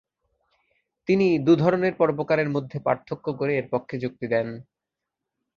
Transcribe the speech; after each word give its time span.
তিনি 1.07 1.27
দু'ধরনের 1.39 1.93
পরোপকারের 1.95 2.49
মধ্যে 2.49 2.77
পার্থক্য 2.79 3.25
করে 3.39 3.53
এর 3.55 3.65
পক্ষে 3.71 3.95
যুক্তি 3.97 4.25
দেন। 4.27 4.47